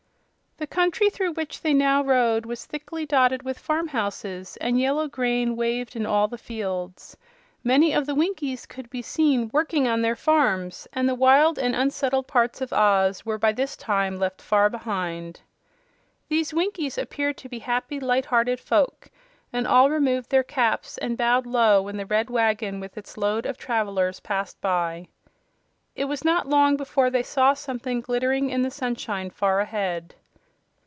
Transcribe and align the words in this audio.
The 0.57 0.67
country 0.67 1.09
through 1.09 1.31
which 1.33 1.61
they 1.61 1.73
now 1.73 2.03
rode 2.03 2.45
was 2.45 2.67
thickly 2.67 3.03
dotted 3.03 3.41
with 3.41 3.57
farmhouses, 3.57 4.57
and 4.57 4.79
yellow 4.79 5.07
grain 5.07 5.55
waved 5.55 5.95
in 5.95 6.05
all 6.05 6.27
the 6.27 6.37
fields. 6.37 7.17
Many 7.63 7.93
of 7.95 8.05
the 8.05 8.13
Winkies 8.13 8.67
could 8.67 8.87
be 8.91 9.01
seen 9.01 9.49
working 9.51 9.87
on 9.87 10.03
their 10.03 10.15
farms 10.15 10.87
and 10.93 11.09
the 11.09 11.15
wild 11.15 11.57
and 11.57 11.73
unsettled 11.75 12.27
parts 12.27 12.61
of 12.61 12.71
Oz 12.73 13.25
were 13.25 13.39
by 13.39 13.51
this 13.53 13.75
time 13.75 14.17
left 14.19 14.39
far 14.39 14.69
behind. 14.69 15.41
These 16.29 16.53
Winkies 16.53 16.95
appeared 16.95 17.37
to 17.37 17.49
be 17.49 17.57
happy, 17.57 17.99
light 17.99 18.25
hearted 18.27 18.59
folk, 18.59 19.09
and 19.51 19.65
all 19.65 19.89
removed 19.89 20.29
their 20.29 20.43
caps 20.43 20.95
and 20.99 21.17
bowed 21.17 21.47
low 21.47 21.81
when 21.81 21.97
the 21.97 22.05
red 22.05 22.29
wagon 22.29 22.79
with 22.79 22.99
its 22.99 23.17
load 23.17 23.47
of 23.47 23.57
travelers 23.57 24.19
passed 24.19 24.61
by. 24.61 25.07
It 25.95 26.05
was 26.05 26.23
not 26.23 26.47
long 26.47 26.77
before 26.77 27.09
they 27.09 27.23
saw 27.23 27.55
something 27.55 27.99
glittering 28.01 28.51
in 28.51 28.61
the 28.61 28.69
sunshine 28.69 29.31
far 29.31 29.59
ahead. 29.59 30.13